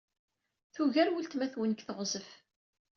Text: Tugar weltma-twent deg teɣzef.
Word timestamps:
Tugar 0.73 1.07
weltma-twent 1.13 1.77
deg 1.79 1.85
teɣzef. 1.87 2.29